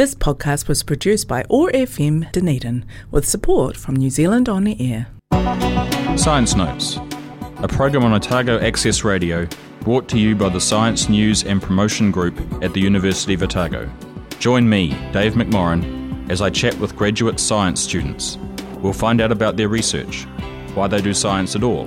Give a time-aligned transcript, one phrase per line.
[0.00, 4.74] This podcast was produced by OAR FM Dunedin with support from New Zealand On the
[4.80, 5.08] Air.
[6.16, 6.96] Science Notes,
[7.58, 9.46] a program on Otago Access Radio
[9.82, 13.90] brought to you by the Science News and Promotion Group at the University of Otago.
[14.38, 18.38] Join me, Dave McMorrin, as I chat with graduate science students.
[18.78, 20.24] We'll find out about their research,
[20.72, 21.84] why they do science at all,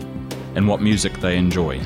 [0.54, 1.82] and what music they enjoy.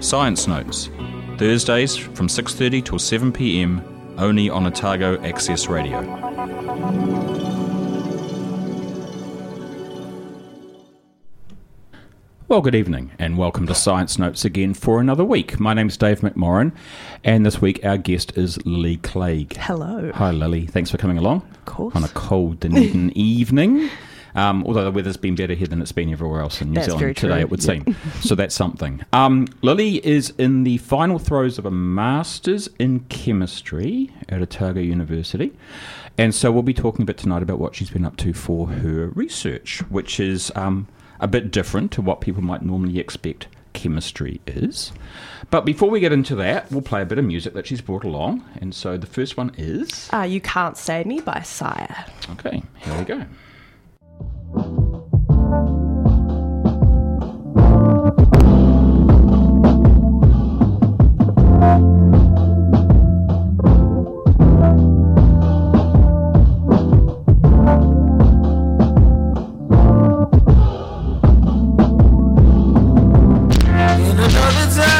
[0.00, 0.90] Science Notes,
[1.38, 3.82] Thursdays from 6:30 till 7 p.m.
[4.18, 6.00] only on Otago Access Radio.
[12.48, 15.60] Well, good evening, and welcome to Science Notes again for another week.
[15.60, 16.72] My name's Dave McMorrin,
[17.22, 19.54] and this week our guest is Lily Clegg.
[19.56, 20.10] Hello.
[20.14, 20.66] Hi, Lily.
[20.66, 21.46] Thanks for coming along.
[21.52, 21.94] Of course.
[21.94, 23.88] On a cold Dunedin evening.
[24.34, 26.86] Um, although the weather's been better here than it's been everywhere else in New That's
[26.86, 27.82] Zealand very today, true, it would yeah.
[27.84, 27.96] seem.
[28.20, 29.04] So that's something.
[29.12, 35.52] Um, Lily is in the final throes of a master's in chemistry at Otago University.
[36.18, 38.68] And so we'll be talking a bit tonight about what she's been up to for
[38.68, 40.86] her research, which is um,
[41.18, 44.92] a bit different to what people might normally expect chemistry is.
[45.50, 48.04] But before we get into that, we'll play a bit of music that she's brought
[48.04, 48.44] along.
[48.60, 50.08] And so the first one is.
[50.12, 52.04] Uh, you Can't Save Me by Sire.
[52.32, 53.24] Okay, here we go.
[74.22, 74.99] Another time,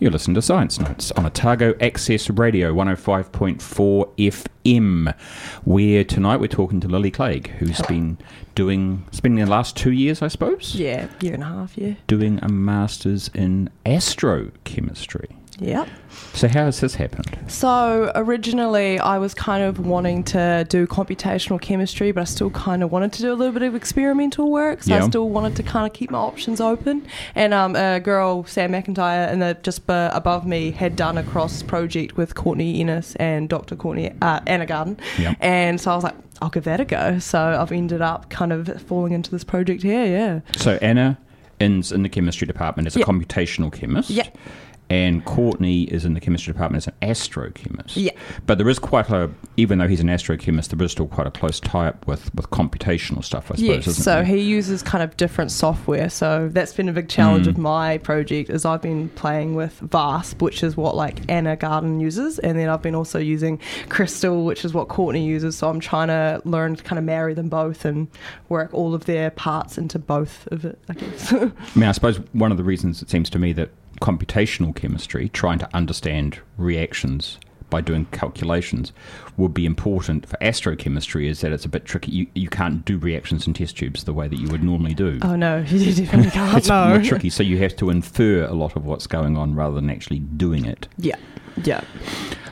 [0.00, 3.58] You listen to Science Notes on Otago Access Radio 105.4
[4.66, 5.14] FM,
[5.64, 8.18] where tonight we're talking to Lily Clegg, who's been
[8.54, 11.94] doing, spending the last two years, I suppose, Yeah, year and a half, yeah.
[12.06, 15.30] doing a master's in astrochemistry.
[15.60, 15.88] Yep.
[16.32, 17.26] So, how has this happened?
[17.48, 22.82] So originally, I was kind of wanting to do computational chemistry, but I still kind
[22.82, 24.82] of wanted to do a little bit of experimental work.
[24.82, 25.04] So Yeah.
[25.04, 27.06] I still wanted to kind of keep my options open.
[27.34, 31.22] And um, a girl, Sam McIntyre, and the, just uh, above me had done a
[31.22, 33.76] cross project with Courtney Ennis and Dr.
[33.76, 34.98] Courtney uh, Anna Garden.
[35.18, 35.34] Yeah.
[35.40, 37.18] And so I was like, I'll give that a go.
[37.20, 40.04] So I've ended up kind of falling into this project here.
[40.04, 40.40] Yeah.
[40.56, 41.16] So, Anna
[41.60, 43.04] is in the chemistry department as a Yeah.
[43.06, 44.10] computational chemist.
[44.10, 44.28] Yeah.
[44.90, 47.92] And Courtney is in the chemistry department as an astrochemist.
[47.96, 48.12] Yeah.
[48.46, 51.30] But there is quite a, even though he's an astrochemist, there is still quite a
[51.30, 54.24] close tie up with, with computational stuff, I suppose, Yes, so there?
[54.24, 56.08] he uses kind of different software.
[56.10, 57.50] So that's been a big challenge Mm.
[57.50, 61.98] of my project is I've been playing with VASP, which is what like Anna Garden
[62.00, 63.58] uses, and then I've been also using
[63.88, 65.56] Crystal, which is what Courtney uses.
[65.56, 68.08] So I'm trying to learn to kind of marry them both and
[68.48, 70.78] work all of their parts into both of it.
[70.88, 71.32] I guess.
[71.32, 73.70] I mean, I suppose one of the reasons it seems to me that
[74.04, 77.38] computational chemistry, trying to understand reactions
[77.70, 78.92] by doing calculations,
[79.38, 82.12] would be important for astrochemistry is that it's a bit tricky.
[82.12, 85.18] You, you can't do reactions in test tubes the way that you would normally do.
[85.22, 86.58] oh no, you definitely can't.
[86.58, 86.88] it's no.
[86.90, 89.88] more tricky, so you have to infer a lot of what's going on rather than
[89.88, 90.86] actually doing it.
[90.98, 91.16] Yeah,
[91.62, 91.80] yeah.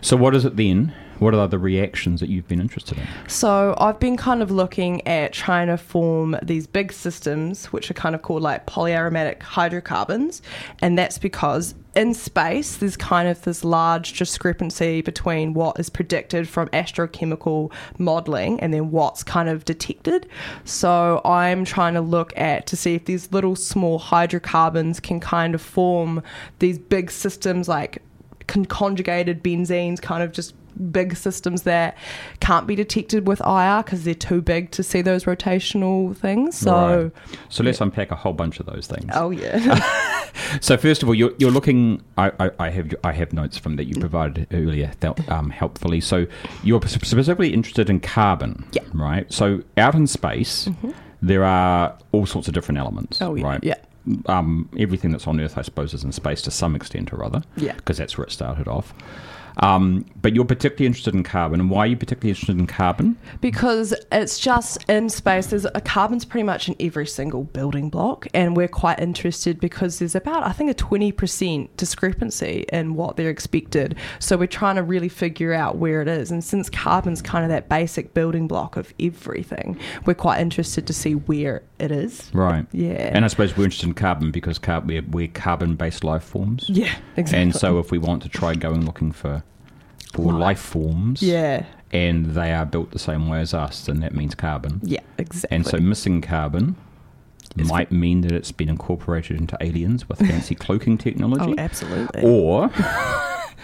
[0.00, 0.94] So, what is it then?
[1.22, 3.06] What are the reactions that you've been interested in?
[3.28, 7.94] So I've been kind of looking at trying to form these big systems, which are
[7.94, 10.42] kind of called like polyaromatic hydrocarbons,
[10.80, 16.48] and that's because in space there's kind of this large discrepancy between what is predicted
[16.48, 20.26] from astrochemical modeling and then what's kind of detected.
[20.64, 25.54] So I'm trying to look at to see if these little small hydrocarbons can kind
[25.54, 26.20] of form
[26.58, 28.02] these big systems like
[28.68, 30.54] conjugated benzenes, kind of just
[30.90, 31.96] big systems that
[32.40, 36.56] can't be detected with IR because they're too big to see those rotational things.
[36.58, 37.38] So, Right.
[37.48, 39.10] so let's unpack a whole bunch of those things.
[39.14, 39.80] oh yeah,
[40.60, 42.02] So first of all, you're, you're looking.
[42.16, 46.00] I, I, I have I have notes from that you provided earlier that, um, helpfully.
[46.00, 46.26] So
[46.62, 48.82] you're specifically interested in carbon, Yeah.
[48.84, 49.02] Mm-hmm.
[49.02, 49.32] right?
[49.32, 50.68] So out in space,
[51.20, 53.60] there are all sorts of different elements, Oh, yeah, right?
[53.62, 53.76] yeah.
[54.26, 57.42] Um, everything that's on Earth, I suppose, is in space to some extent or other,
[57.56, 57.74] Yeah.
[57.74, 58.92] because that's where it started off.
[59.58, 63.16] Um, but you're particularly interested in carbon, and why are you particularly interested in carbon?
[63.40, 65.46] because it's just in space.
[65.48, 69.98] There's a carbon's pretty much in every single building block, and we're quite interested because
[69.98, 73.96] there's about I think a twenty percent discrepancy in what they're expected.
[74.18, 77.50] So we're trying to really figure out where it is, and since carbon's kind of
[77.50, 82.30] that basic building block of everything, we're quite interested to see where it is.
[82.32, 82.66] Right.
[82.72, 83.10] Yeah.
[83.12, 86.68] And I suppose we're interested in carbon because car- we're, we're carbon-based life forms.
[86.68, 87.42] Yeah, exactly.
[87.42, 89.42] And so, if we want to try going looking for
[90.12, 94.14] for life forms, yeah, and they are built the same way as us, then that
[94.14, 94.80] means carbon.
[94.82, 95.56] yeah, exactly.
[95.56, 96.76] And so, missing carbon
[97.56, 102.22] might mean that it's been incorporated into aliens with fancy cloaking technology, oh, absolutely.
[102.22, 102.70] or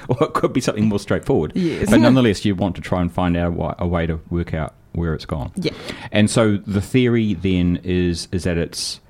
[0.09, 1.53] or it could be something more straightforward.
[1.55, 1.91] Yes.
[1.91, 5.15] But nonetheless, you want to try and find out a way to work out where
[5.15, 5.53] it's gone.
[5.57, 5.73] Yeah.
[6.13, 9.01] And so the theory then is is that it's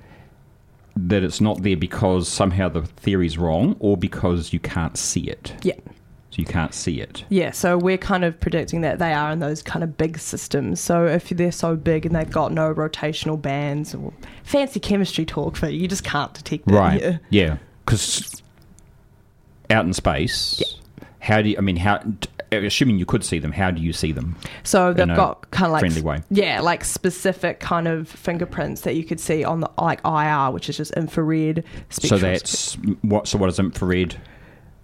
[0.95, 5.53] that it's not there because somehow the theory's wrong or because you can't see it.
[5.63, 5.75] yeah.
[6.31, 7.25] So you can't see it.
[7.29, 10.79] Yeah, so we're kind of predicting that they are in those kind of big systems.
[10.79, 14.13] So if they're so big and they've got no rotational bands or
[14.43, 16.73] fancy chemistry talk for you, just can't detect that.
[16.75, 17.01] Right.
[17.01, 17.17] Yeah.
[17.31, 17.57] Yeah.
[17.83, 18.43] Because
[19.71, 20.61] out in space,
[21.17, 22.03] how do you, I mean, how,
[22.51, 24.35] Uh, assuming you could see them, how do you see them?
[24.63, 26.21] So they've got kind of like friendly way.
[26.31, 30.69] yeah, like specific kind of fingerprints that you could see on the like IR, which
[30.69, 34.15] is just infrared So that's what, so what is infrared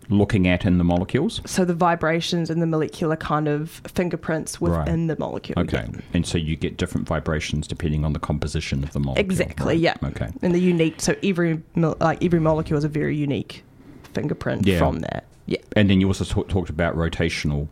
[0.07, 1.41] looking at in the molecules?
[1.47, 5.57] so the vibrations and the molecular kind of fingerprints within the molecule.
[5.59, 5.87] Okay.
[5.91, 6.01] yeah.
[6.13, 9.25] And so you get different vibrations depending on the composition of the molecule.
[9.25, 9.73] Exactly.
[9.73, 9.79] right?
[9.79, 9.95] Yeah.
[10.03, 10.29] Okay.
[10.43, 11.01] And the unique.
[11.01, 13.63] So every like every molecule is a very unique
[14.13, 14.77] fingerprint Yeah.
[14.77, 15.25] from that.
[15.45, 15.59] Yeah.
[15.75, 17.67] And then you also talk, talked about rotational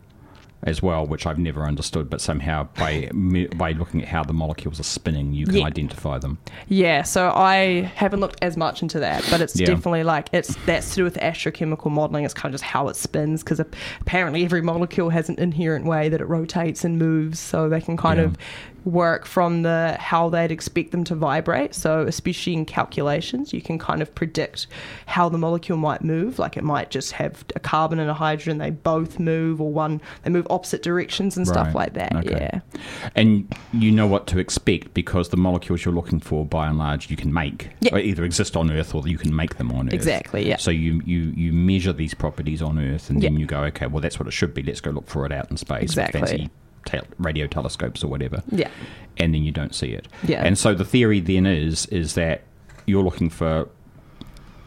[0.66, 4.80] as well, which I've never understood, but somehow by by looking at how the molecules
[4.80, 5.66] are spinning, you can Yeah.
[5.66, 6.38] identify them.
[6.70, 9.66] Yeah, so I haven't looked as much into that, but it's Yeah.
[9.66, 12.24] definitely like it's that's to do with astrochemical modeling.
[12.24, 16.08] It's kind of just how it spins because apparently every molecule has an inherent way
[16.08, 18.26] that it rotates and moves, so they can kind Yeah.
[18.28, 18.38] of
[18.86, 21.76] work from the how they'd expect them to vibrate.
[21.76, 24.68] So especially in calculations, you can kind of predict
[25.06, 26.40] how the molecule might move.
[26.40, 30.02] Like it might just have a carbon and a hydrogen, they both move, or one
[30.24, 32.16] they move opposite directions and stuff like that.
[32.16, 32.50] Okay.
[32.52, 32.80] Yeah.
[33.16, 37.10] And you know what to expect because the molecules you're looking for, by and large,
[37.10, 37.70] you can make.
[37.92, 39.94] Or either exist on Earth or you can make them on Earth.
[39.94, 40.58] Exactly, yeah.
[40.58, 44.02] So you, you, you measure these properties on Earth and then you go, okay, well,
[44.02, 44.64] that's what it should be.
[44.64, 46.50] Let's go look for it out in space Exactly.
[46.86, 48.44] Tel- radio telescopes or whatever.
[48.52, 48.70] Yeah.
[49.18, 50.08] And then you don't see it.
[50.24, 50.44] Yeah.
[50.44, 52.42] And so the theory then is is that
[52.86, 53.70] you're looking for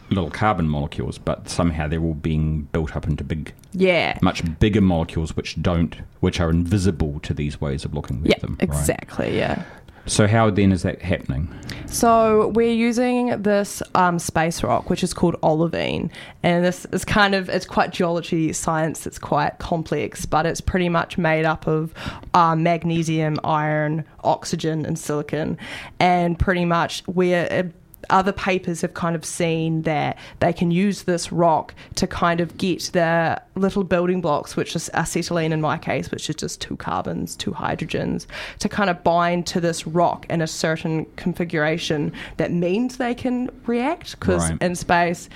[0.09, 4.19] little carbon molecules, but somehow they're all being built up into big Yeah.
[4.23, 8.39] much bigger molecules which don't which are invisible to these ways of looking at Yeah,
[8.39, 8.53] them.
[8.53, 8.63] right?
[8.63, 9.37] exactly.
[9.37, 9.65] Yeah.
[10.07, 11.53] So how then is that happening?
[11.87, 16.11] So we're using this um, space rock, which is called olivine,
[16.43, 19.07] and this is kind of it's quite geology science.
[19.07, 21.95] It's quite complex, but it's pretty much made up of
[22.35, 25.59] um, magnesium, iron, oxygen, and silicon,
[25.99, 27.63] and pretty much we're uh,
[28.11, 32.57] other papers have kind of seen that they can use this rock to kind of
[32.57, 36.77] get the little building blocks, which is acetylene in my case, which is just two
[36.77, 38.27] carbons, two hydrogens,
[38.61, 43.51] to kind of bind to this rock in a certain configuration that means they can
[43.67, 44.19] react.
[44.19, 44.63] Because Right.
[44.63, 45.29] in space,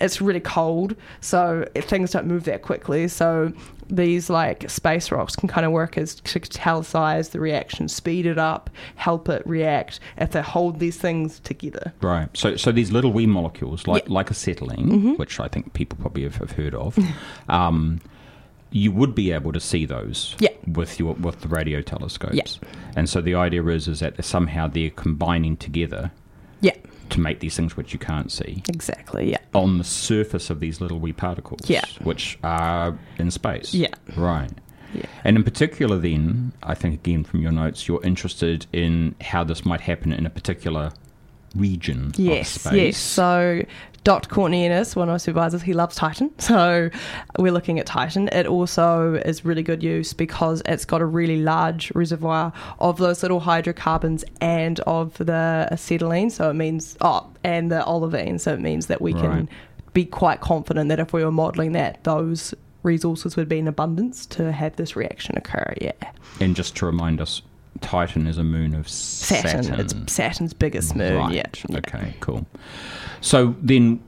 [0.00, 3.08] it's really cold, so things don't move that quickly.
[3.08, 3.52] So
[3.90, 8.38] these like space rocks can kind of work as to catalyze the reaction, speed it
[8.38, 11.92] up, help it react if they hold these things together.
[12.00, 12.28] Right.
[12.34, 14.04] So, so these little wee molecules, like Yeah.
[14.06, 14.12] Mm-hmm.
[14.14, 16.98] like acetylene, which I think people probably have, have heard of,
[17.48, 18.00] um,
[18.72, 20.50] you would be able to see those Yeah.
[20.66, 22.34] with your with the radio telescopes.
[22.62, 22.68] Yeah.
[22.94, 26.12] And so the idea is is that somehow they're combining together
[26.60, 26.76] Yeah,
[27.10, 29.30] to make these things which you can't see exactly.
[29.32, 29.38] Yeah.
[29.54, 31.84] on the surface of these little wee particles, Yeah.
[32.02, 33.74] which are in space.
[33.74, 33.88] Yeah.
[34.16, 34.50] Right.
[34.94, 35.06] Yeah.
[35.24, 39.64] And in particular, then, I think again from your notes, you're interested in how this
[39.64, 40.92] might happen in a particular
[41.54, 42.74] region Yes, of space.
[42.82, 42.96] yes.
[42.96, 43.64] So
[44.02, 44.28] Dr.
[44.30, 46.30] Courtney Ennis, one of my supervisors, he loves Titan.
[46.38, 46.90] So
[47.38, 48.28] we're looking at Titan.
[48.28, 53.22] It also is really good use because it's got a really large reservoir of those
[53.22, 56.30] little hydrocarbons and of the acetylene.
[56.30, 58.38] So it means, oh, and the olivine.
[58.40, 59.22] So it means that we Right.
[59.22, 59.48] can
[59.92, 64.24] be quite confident that if we were modelling that, those resources would be in abundance
[64.26, 65.74] to have this reaction occur.
[65.80, 65.92] Yeah.
[66.40, 67.42] And just to remind us,
[67.80, 69.62] Titan is a moon of Saturn.
[69.64, 69.80] Saturn.
[69.80, 71.16] It's Saturn's biggest moon.
[71.16, 71.34] Right.
[71.34, 71.76] Yeah.
[71.78, 72.46] Okay, cool.
[73.20, 74.02] So then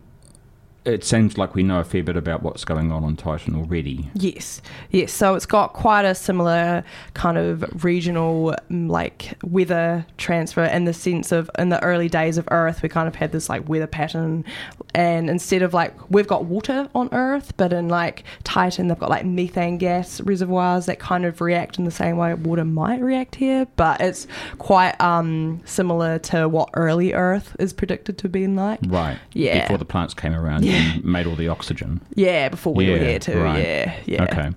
[0.84, 4.10] it seems like we know a fair bit about what's going on on Titan already.
[4.14, 5.12] Yes, yes.
[5.12, 6.82] So it's got quite a similar
[7.14, 12.36] kind of regional mm, like weather transfer in the sense of in the early days
[12.36, 14.44] of Earth, we kind of had this like weather pattern,
[14.94, 19.10] and instead of like we've got water on Earth, but in like Titan, they've got
[19.10, 23.36] like methane gas reservoirs that kind of react in the same way water might react
[23.36, 24.26] here, but it's
[24.58, 28.80] quite um, similar to what early Earth is predicted to be like.
[28.86, 29.18] Right.
[29.32, 29.62] Yeah.
[29.62, 32.00] Before the plants came around and made all the oxygen.
[32.14, 33.40] Yeah, before we were here too.
[33.40, 33.62] right.
[33.62, 34.24] Yeah, yeah.
[34.24, 34.50] Okay.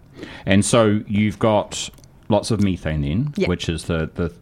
[0.46, 1.90] And so you've got
[2.30, 3.48] lots of methane then, Yeah.
[3.48, 4.34] which is the, the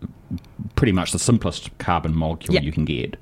[0.75, 2.61] pretty much the simplest carbon molecule Yeah.
[2.61, 3.17] you can get.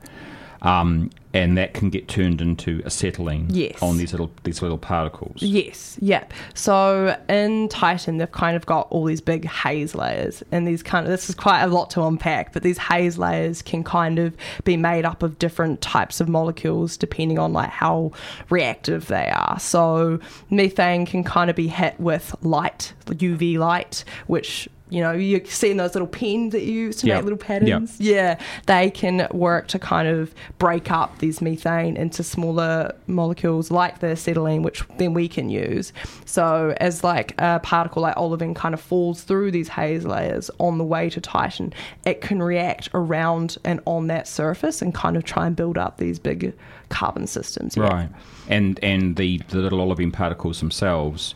[0.62, 3.82] Um, and that can get turned into acetylene Yes.
[3.82, 5.42] on these little these little particles.
[5.42, 6.34] Yes, yep.
[6.54, 11.06] So in Titan, they've kind of got all these big haze layers, and these kind
[11.06, 12.54] of this is quite a lot to unpack.
[12.54, 16.98] But these haze layers can kind of be made up of different types of molecules
[16.98, 18.12] depending on like how
[18.50, 19.60] reactive they are.
[19.60, 20.20] So
[20.50, 25.78] methane can kind of be hit with light, UV light, which you know you're seeing
[25.78, 27.16] those little pens that you use to Yep.
[27.16, 27.96] make little patterns.
[28.00, 34.00] Yeah, they can work to kind of break up this methane into smaller molecules like
[34.00, 35.94] the acetylene, which then we can use.
[36.26, 40.78] So as like a particle like olivine kind of falls through these haze layers on
[40.78, 41.74] the way to Titan,
[42.06, 45.98] it can react around and on that surface and kind of try and build up
[45.98, 46.54] these big
[46.90, 47.78] carbon systems.
[47.78, 47.84] Yeah.
[47.84, 48.10] Right.
[48.50, 51.34] And and the, the little olivine particles themselves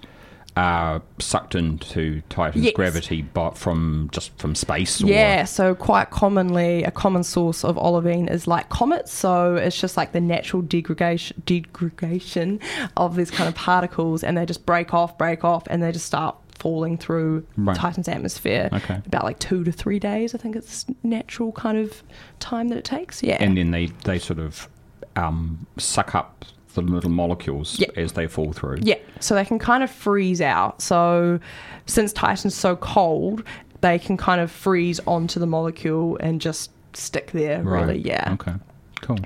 [0.58, 2.74] are sucked into Titan's Yes.
[2.76, 7.78] gravity but from just from space or Yeah, so quite commonly, a common source of
[7.78, 9.12] olivine is like comets.
[9.14, 12.60] So it's just like the natural degradation, degradation
[12.96, 16.06] of these kind of particles, and they just break off, break off, and they just
[16.06, 17.76] start falling through Right.
[17.76, 18.70] Titan's atmosphere.
[18.72, 19.02] Okay.
[19.06, 22.02] About like two to three days, I think it's natural kind of
[22.40, 23.22] time that it takes.
[23.22, 23.38] Yeah.
[23.42, 24.70] and then they, they sort of
[25.18, 27.88] um, suck up the little molecules Yeah.
[27.96, 28.77] as they fall through.
[28.82, 30.82] Yeah, so they can kind of freeze out.
[30.82, 31.39] So
[31.86, 33.44] since Titan's so cold,
[33.82, 37.62] they can kind of freeze onto the molecule and just stick there.
[37.63, 38.34] Really, yeah.
[38.34, 38.53] Okay.
[39.01, 39.20] Cool.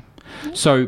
[0.54, 0.88] So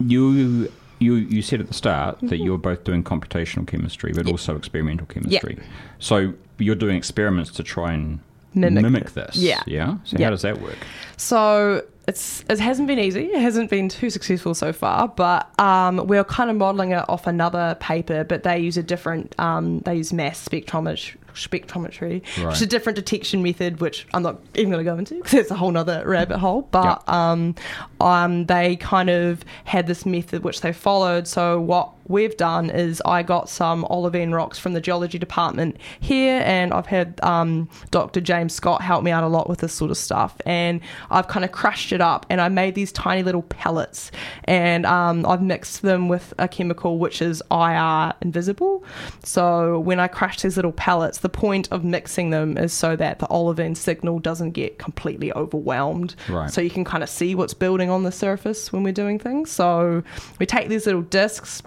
[0.00, 2.44] you you you said at the start that Mm-hmm.
[2.44, 5.58] you're both doing computational chemistry, but also experimental chemistry.
[5.98, 8.20] So you're doing experiments to try and
[8.54, 9.36] Mimic this.
[9.36, 9.62] Yeah.
[9.66, 9.96] Yeah.
[10.04, 10.26] So Yeah.
[10.26, 10.76] how does that work?
[11.16, 13.26] So it's it hasn't been easy.
[13.26, 15.08] It hasn't been too successful so far.
[15.08, 19.34] But um, we're kind of modelling it off another paper, but they use a different.
[19.38, 24.40] Um, they use mass spectrometry, spectrometry, which is a different detection method, which I'm not
[24.54, 26.62] even going to go into because it's a whole nother rabbit hole.
[26.70, 27.08] But Yep.
[27.08, 27.54] um,
[28.00, 31.26] um, they kind of had this method which they followed.
[31.26, 36.42] So what we've done is I got some olivine rocks from the geology department here,
[36.44, 38.20] and I've had um, Dr.
[38.20, 40.36] James Scott help me out a lot with this sort of stuff.
[40.44, 44.10] And I've kind of crushed it up, and I made these tiny little pellets,
[44.44, 48.84] and um, I've mixed them with a chemical which is IR invisible.
[49.22, 53.18] So when I crush these little pellets, the point of mixing them is so that
[53.18, 56.14] the olivine signal doesn't get completely overwhelmed.
[56.28, 56.50] Right.
[56.50, 59.50] So you can kind of see what's building on the surface when we're doing things.
[59.50, 60.02] So
[60.38, 61.62] we take these little discs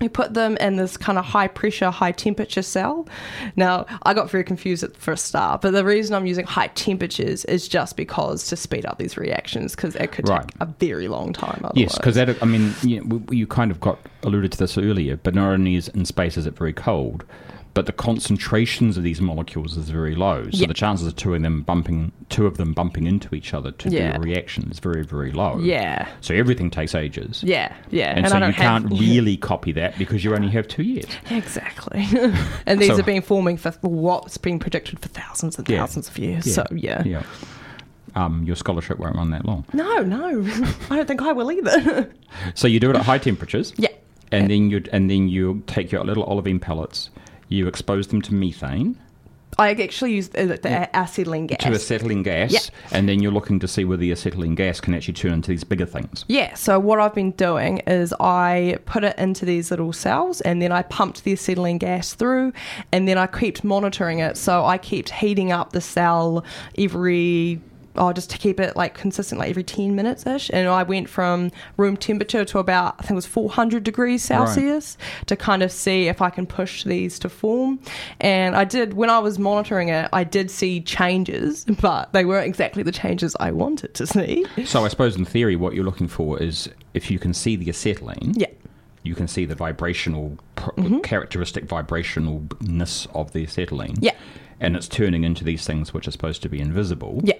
[0.00, 3.06] We put them in this kind of high pressure, high temperature cell.
[3.54, 6.66] Now, I got very confused at the first start, but the reason I'm using high
[6.68, 10.42] temperatures is just because to speed up these reactions, because it could Right.
[10.48, 11.60] take a very long time.
[11.62, 11.72] Otherwise.
[11.76, 12.42] Yes, because that.
[12.42, 15.76] I mean, you, know, you kind of got alluded to this earlier, but not only
[15.76, 17.24] is in space is it very cold,
[17.74, 20.44] but the concentrations of these molecules is very low.
[20.44, 20.66] So Yeah.
[20.68, 23.90] the chances of two of them bumping, two of them bumping into each other to
[23.90, 24.12] Yeah.
[24.12, 25.58] do a reaction is very, very low.
[25.60, 26.06] Yeah.
[26.20, 27.42] So everything takes ages.
[27.44, 28.12] Yeah, yeah.
[28.16, 31.06] And, I so you have- can't really copy that because you only have two years.
[31.30, 32.06] Exactly.
[32.66, 35.78] and these So- have been forming for what's been predicted for thousands and Yeah.
[35.80, 36.54] thousands of years.
[36.54, 37.02] So, yeah.
[37.04, 37.22] Yeah.
[38.14, 39.64] Um, your scholarship won't run that long.
[39.72, 40.46] No, no.
[40.90, 42.08] I don't think I will either.
[42.54, 43.72] So you do it at high temperatures.
[43.76, 43.88] yeah.
[44.32, 47.10] And then you and then you take your little olivine pellets,
[47.48, 48.98] you expose them to methane,
[49.56, 51.60] I actually use the, the acetylene gas.
[51.60, 52.60] to acetylene gas, Yeah.
[52.90, 55.62] and then you're looking to see whether the acetylene gas can actually turn into these
[55.62, 56.24] bigger things.
[56.26, 60.60] Yeah, so what I've been doing is I put it into these little cells and
[60.60, 62.52] then I pumped the acetylene gas through
[62.90, 64.36] and then I kept monitoring it.
[64.36, 66.44] So I kept heating up the cell
[66.76, 67.60] every
[67.96, 71.08] oh just to keep it like consistent like every 10 minutes ish and I went
[71.08, 74.96] from room temperature to about I think it was 400 degrees Celsius
[75.26, 77.80] to kind of see if I can push these to form
[78.20, 82.46] and I did when I was monitoring it I did see changes but they weren't
[82.46, 84.44] exactly the changes I wanted to see.
[84.64, 87.68] So I suppose in theory, what you're looking for is if you can see the
[87.68, 88.48] acetylene, Yeah.
[89.02, 90.98] you can see the vibrational pr- mm-hmm.
[91.00, 93.96] characteristic vibrationalness of the acetylene.
[94.00, 94.14] Yeah.
[94.60, 97.20] And it's turning into these things which are supposed to be invisible.
[97.24, 97.34] Yeah.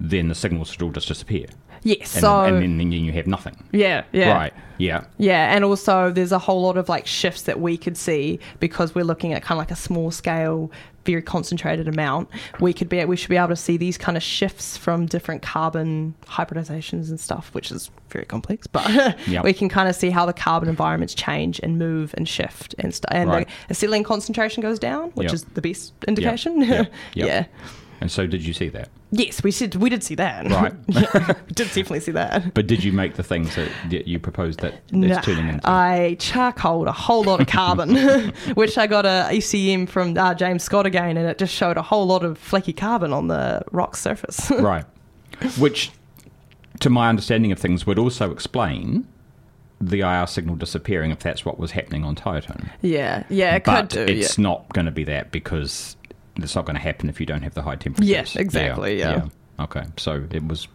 [0.00, 1.46] Then the signals should all just disappear.
[1.82, 2.14] Yes.
[2.14, 3.62] And, so then, and then, then you have nothing.
[3.72, 4.32] yeah, yeah.
[4.32, 4.54] Right.
[4.78, 5.04] Yeah.
[5.18, 8.94] Yeah, and also there's a whole lot of like shifts that we could see because
[8.94, 10.72] we're looking at kind of like a small scale,
[11.04, 12.30] very concentrated amount.
[12.58, 15.42] We could be we should be able to see these kind of shifts from different
[15.42, 18.66] carbon hybridizations and stuff, which is very complex.
[18.72, 19.44] But Yep.
[19.44, 22.94] we can kind of see how the carbon environments change and move and shift and
[22.94, 23.12] stuff.
[23.14, 23.46] And Right.
[23.68, 25.34] the acetylene concentration goes down, which Yep.
[25.34, 26.62] is the best indication.
[26.62, 26.92] Yep.
[27.14, 27.44] Yeah.
[28.00, 28.88] And so did you see that?
[29.16, 29.76] Yes, we did.
[29.76, 30.50] We did see that.
[30.50, 30.72] Right.
[30.88, 32.54] Yeah, we did definitely see that.
[32.54, 33.70] But did you make the things that,
[34.06, 35.68] you proposed that it's No, turning into?
[35.68, 37.94] I charcoaled a whole lot of carbon,
[38.54, 41.82] which I got a SEM from uh, James Scott again, and it just showed a
[41.82, 44.50] whole lot of flaky carbon on the rock surface.
[44.58, 44.84] right.
[45.58, 45.90] Which,
[46.80, 49.06] to my understanding of things, would also explain
[49.80, 52.70] the IR signal disappearing if that's what was happening on Titan.
[52.80, 54.06] yeah, yeah, it but could do.
[54.06, 54.42] But it's yeah.
[54.42, 55.96] not going to be that because
[56.36, 58.08] it's not going to happen if you don't have the high temperatures.
[58.08, 59.28] Yes, exactly, yeah.
[59.60, 60.66] Okay, so it was,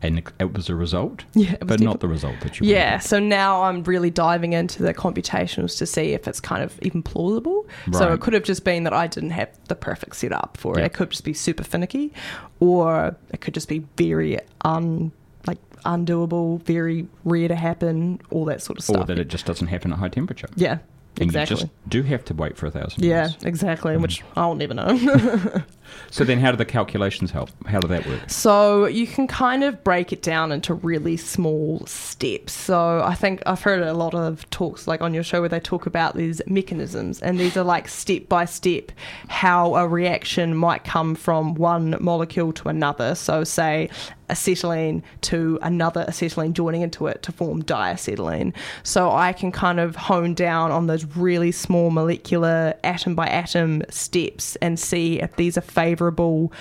[0.00, 1.24] and it was a result.
[1.34, 2.66] Yeah, but not the result that you.
[2.66, 3.06] Yeah, wanted.
[3.06, 7.02] so now I'm really diving into the computationals to see if it's kind of even
[7.02, 7.66] plausible.
[7.92, 10.80] So it could have just been that I didn't have the perfect setup for it.
[10.80, 10.86] Yeah.
[10.86, 12.12] It could just be super finicky,
[12.60, 15.12] or it could just be very un
[15.46, 19.02] like undoable, very rare to happen, all that sort of stuff.
[19.02, 20.48] Or that it just doesn't happen at high temperature.
[20.56, 20.78] yeah,
[21.16, 21.56] And exactly.
[21.56, 23.36] you just do have to wait for a thousand Yeah, years.
[23.44, 23.94] exactly.
[23.94, 24.02] Mm.
[24.02, 25.62] Which I'll never know.
[26.10, 27.50] So then, how do the calculations help?
[27.66, 28.28] How do that work?
[28.30, 32.52] so you can kind of break it down into really small steps.
[32.52, 35.60] So I think I've heard a lot of talks like on your show where they
[35.60, 38.92] talk about these mechanisms, and these are like step by step
[39.28, 43.14] how a reaction might come from one molecule to another.
[43.14, 43.90] So say
[44.28, 48.54] acetylene to another acetylene joining into it to form diacetylene.
[48.82, 53.82] So I can kind of hone down on those really small molecular atom by atom
[53.90, 56.52] steps and see if these are favorable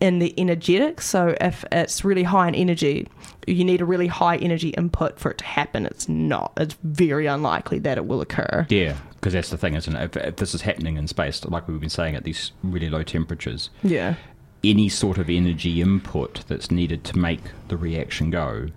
[0.00, 1.06] in the energetics.
[1.06, 3.06] So if it's really high in energy,
[3.46, 5.86] you need a really high energy input for it to happen.
[5.86, 6.52] It's not.
[6.56, 8.66] It's very unlikely that it will occur.
[8.70, 10.16] Yeah, because that's the thing, isn't it?
[10.16, 13.02] If, if this is happening in space, like we've been saying, at these really low
[13.02, 14.14] temperatures, Yeah.
[14.62, 18.68] Any sort of energy input that's needed to make the reaction go,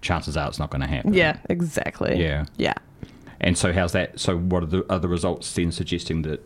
[0.00, 1.14] chances are it's not going to happen.
[1.14, 2.20] Yeah, exactly.
[2.20, 2.44] Yeah.
[2.56, 2.74] Yeah.
[3.40, 4.20] And so, how's that?
[4.20, 6.44] So, what are the other results then suggesting that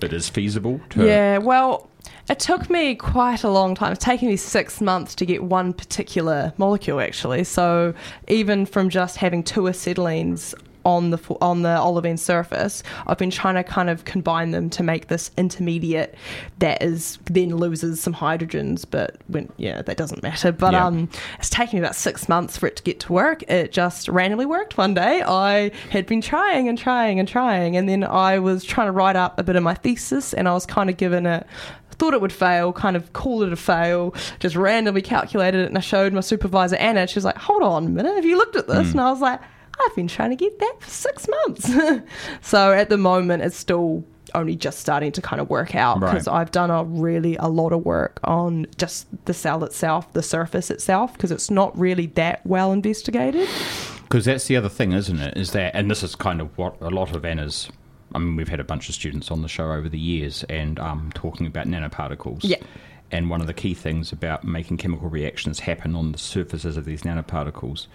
[0.00, 1.04] it is feasible to?
[1.04, 1.90] Yeah, well,
[2.30, 3.92] it took me quite a long time.
[3.92, 7.44] It's taken me six months to get one particular molecule, actually.
[7.44, 7.92] So
[8.28, 10.54] even from just having two acetylenes
[10.84, 14.82] on the on the olivine surface, I've been trying to kind of combine them to
[14.82, 16.14] make this intermediate
[16.58, 20.52] that is then loses some hydrogens, but when yeah, that doesn't matter.
[20.52, 20.86] But Yeah.
[20.86, 23.42] um, it's taken me about six months for it to get to work.
[23.50, 25.22] It just randomly worked one day.
[25.22, 29.16] I had been trying and trying and trying, and then I was trying to write
[29.16, 31.46] up a bit of my thesis, and I was kind of given it.
[31.98, 35.76] Thought it would fail, kind of called it a fail, just randomly calculated it, and
[35.78, 37.06] I showed my supervisor Anna.
[37.06, 39.20] She was like, "Hold on a minute, have you looked at this?" And I was
[39.20, 39.40] like,
[39.86, 41.70] "I've been trying to get that for six months."
[42.40, 46.10] so at the moment, it's still only just starting to kind of work out Right.
[46.12, 50.22] because I've done a really a lot of work on just the cell itself, the
[50.22, 53.46] surface itself, because it's not really that well investigated.
[54.04, 55.36] Because that's the other thing, isn't it?
[55.36, 57.68] Is that, and this is kind of what a lot of Anna's.
[58.14, 60.78] I mean, we've had a bunch of students on the show over the years and
[60.78, 62.40] um, talking about nanoparticles.
[62.42, 62.56] Yeah.
[63.12, 66.86] And one of the key things about making chemical reactions happen on the surfaces of
[66.86, 67.86] these nanoparticles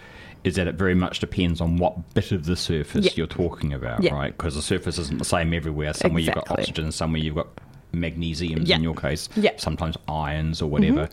[0.44, 3.10] is that it very much depends on what bit of the surface Yeah.
[3.16, 4.14] you're talking about, Yeah.
[4.14, 4.36] right?
[4.36, 5.92] Because the surface isn't the same everywhere.
[5.92, 7.48] Somewhere you've got oxygen, somewhere you've got
[7.92, 8.76] magnesiums Yeah.
[8.76, 9.50] in your case, Yeah.
[9.50, 9.58] Mm-hmm.
[9.58, 11.08] sometimes irons or whatever.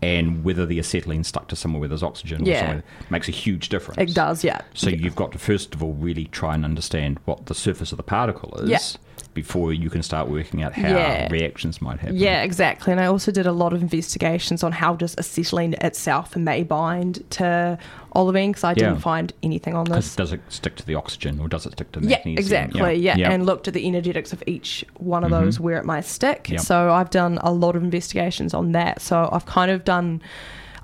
[0.00, 2.60] And whether the acetylene stuck to somewhere where there's oxygen or Yeah.
[2.60, 4.00] somewhere makes a huge difference.
[4.10, 4.62] It does, yeah.
[4.74, 7.98] So you've got to first of all really try and understand what the surface of
[7.98, 8.98] the particle is.
[9.34, 11.28] Before you can start working out how Yeah.
[11.30, 12.16] reactions might happen.
[12.16, 12.92] Yeah, exactly.
[12.92, 17.22] And I also did a lot of investigations on how does acetylene itself may bind
[17.30, 17.78] to
[18.14, 20.14] olivine because I didn't find anything on this.
[20.16, 22.38] does it stick to the oxygen or does it stick to the Yeah, magnesium?
[22.68, 22.94] exactly.
[22.96, 23.16] Yeah.
[23.30, 26.44] and looked at the energetics of each one of those where it might stick.
[26.44, 26.58] Mm-hmm.
[26.58, 29.00] So I've done a lot of investigations on that.
[29.00, 30.20] So I've kind of done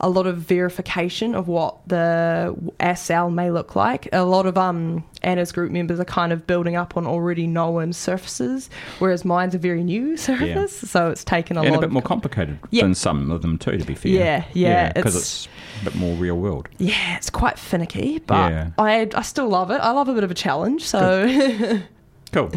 [0.00, 2.54] a lot of verification of what the
[2.96, 4.08] cell may look like.
[4.12, 7.92] A lot of um Anna's group members are kind of building up on already known
[7.92, 10.76] surfaces, whereas mine's a very new surface.
[10.90, 12.84] So it's taken a and lot a bit of more complicated Yeah.
[12.84, 14.12] than some of them too, to be fair.
[14.12, 16.68] Yeah, yeah, Because it's- it's, a bit more real world.
[16.78, 18.70] Yeah, it's quite finicky, but Yeah.
[18.78, 19.80] I I still love it.
[19.80, 20.84] I love a bit of a challenge.
[20.84, 21.26] So
[22.32, 22.50] Cool.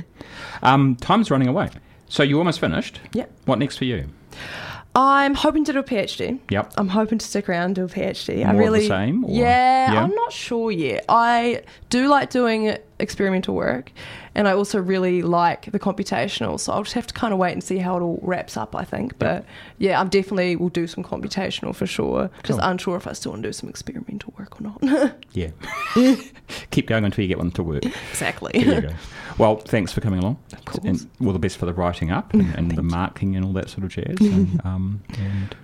[0.63, 1.69] Um, time's running away.
[2.09, 2.99] So you're almost finished.
[3.13, 3.25] Yeah.
[3.45, 4.09] What next for you?
[4.93, 6.39] I'm hoping to do a PhD.
[6.49, 6.73] Yep.
[6.77, 8.45] I'm hoping to stick around and do a PhD.
[8.45, 10.03] I More the really same, or- Yeah, yeah?
[10.03, 11.05] I'm not sure yet.
[11.07, 13.91] I do like doing experimental work,
[14.35, 16.59] and I also really like the computational.
[16.59, 18.75] So I'll just have to kind of wait and see how it all wraps up.
[18.75, 19.43] I think, but
[19.77, 22.29] yeah, I'm definitely will do some computational for sure.
[22.43, 22.69] Just Cool.
[22.69, 25.15] unsure if I still want to do some experimental work or not.
[25.33, 25.51] Yeah.
[26.71, 27.85] Keep going until you get one to work.
[28.11, 28.51] exactly.
[28.63, 28.93] There you go.
[29.37, 30.37] Well, thanks for coming along.
[30.53, 30.83] Of course.
[30.85, 33.69] And all the best for the writing up and, and the marking and all that
[33.69, 34.17] sort of jazz.
[34.19, 35.55] and, um, and,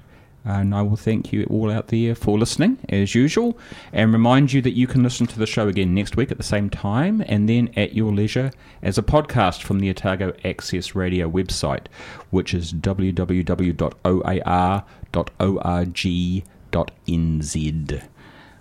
[0.47, 3.57] and I will thank you all out there for listening, as usual,
[3.91, 6.43] and remind you that you can listen to the show again next week at the
[6.43, 11.29] same time and then at your leisure as a podcast from the Otago Access Radio
[11.29, 11.87] website,
[12.29, 13.73] which is www.oar.org.nz.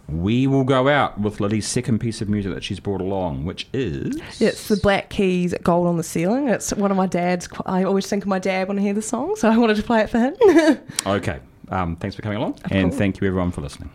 [0.09, 3.67] We will go out with Lily's second piece of music that she's brought along, which
[3.73, 4.21] is.
[4.41, 6.49] It's the Black Keys Gold on the Ceiling.
[6.49, 7.49] It's one of my dad's.
[7.65, 9.83] I always think of my dad when I hear the song, so I wanted to
[9.83, 10.37] play it for him.
[11.07, 11.41] Okay.
[11.69, 12.99] Um, thanks for coming along, and course.
[12.99, 13.91] thank you everyone for listening.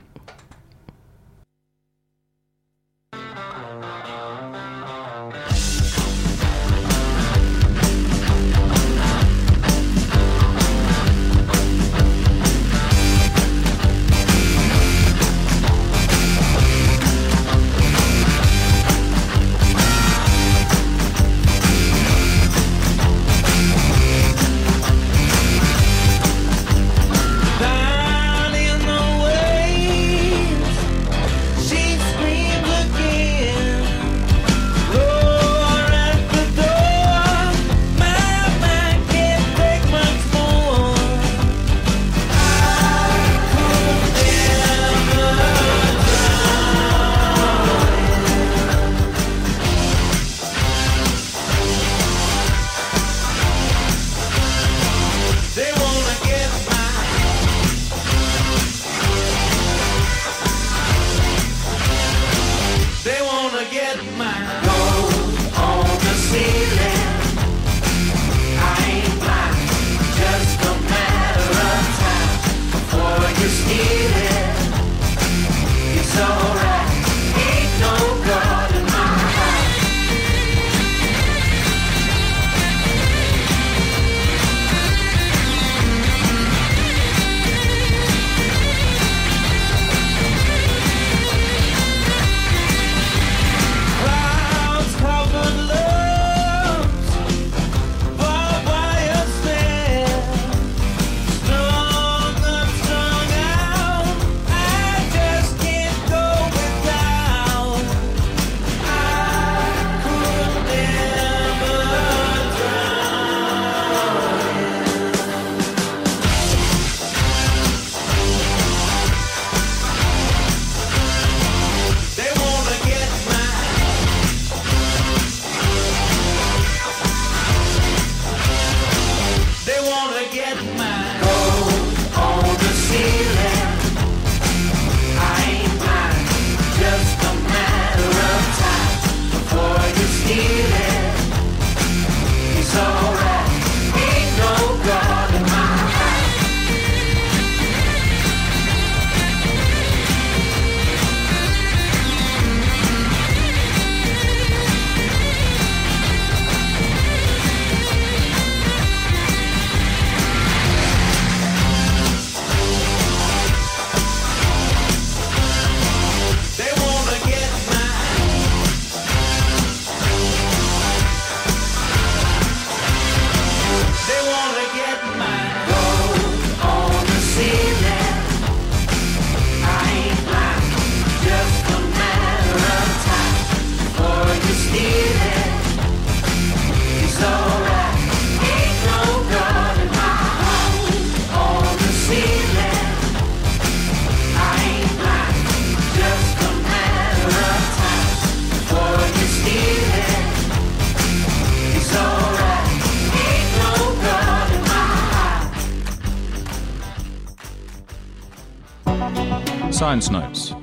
[209.82, 210.54] Science Notes,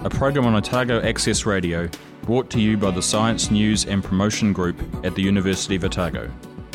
[0.00, 1.88] a program on Otago Access Radio
[2.24, 6.30] brought to you by the Science News and Promotion Group at the University of Otago.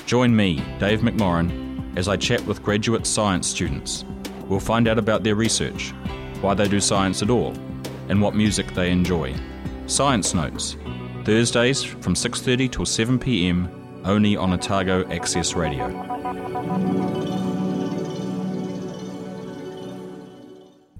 [0.07, 4.05] Join me, Dave McMorrin, as I chat with graduate science students.
[4.47, 5.91] We'll find out about their research,
[6.41, 7.53] why they do science at all,
[8.09, 9.35] and what music they enjoy.
[9.85, 10.77] Science Notes,
[11.25, 13.69] Thursdays from 6:30 till 7 p.m.
[14.03, 15.85] only on Otago Access Radio.